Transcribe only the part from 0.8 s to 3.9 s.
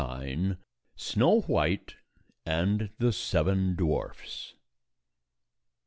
SNOW WHITE AND THE SEVEN